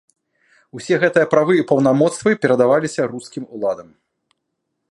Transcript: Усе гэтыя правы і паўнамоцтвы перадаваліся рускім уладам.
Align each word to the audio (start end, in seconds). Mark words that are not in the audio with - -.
Усе 0.77 0.95
гэтыя 1.03 1.27
правы 1.33 1.53
і 1.59 1.65
паўнамоцтвы 1.71 2.33
перадаваліся 2.45 3.01
рускім 3.13 3.43
уладам. 3.59 3.89